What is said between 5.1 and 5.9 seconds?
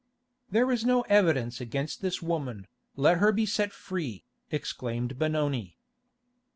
Benoni.